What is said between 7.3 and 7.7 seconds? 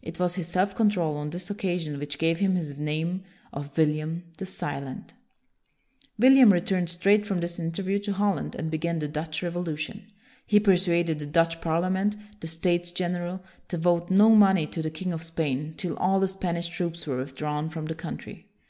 this